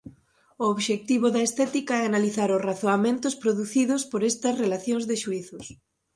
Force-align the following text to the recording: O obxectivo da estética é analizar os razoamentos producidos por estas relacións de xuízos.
O 0.63 0.65
obxectivo 0.73 1.27
da 1.31 1.41
estética 1.47 1.93
é 1.97 2.03
analizar 2.05 2.49
os 2.57 2.63
razoamentos 2.69 3.33
producidos 3.43 4.01
por 4.11 4.21
estas 4.31 4.57
relacións 4.63 5.03
de 5.09 5.15
xuízos. 5.23 5.65